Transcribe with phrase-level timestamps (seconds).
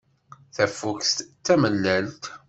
[0.55, 2.23] Tafukt d tamellalt.